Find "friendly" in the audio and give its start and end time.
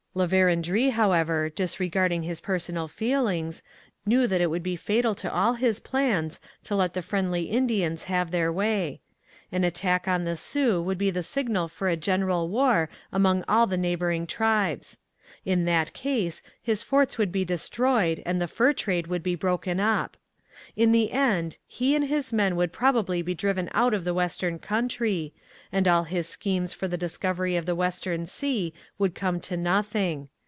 7.01-7.43